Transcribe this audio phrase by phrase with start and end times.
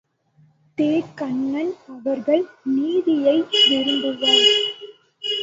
[0.77, 2.43] தே.கண்ணன் அவர்கள்
[2.63, 4.49] நீதியை விரும்புபவர்.